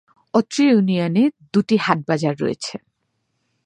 অত্র 0.33 0.57
ইউনিয়নে 0.63 1.23
দুটি 1.53 1.75
হাট-বাজার 1.77 2.35
রয়েছে। 2.39 2.73